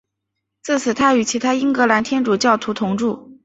[0.63, 3.37] 自此他与其他英格兰天主教徒同住。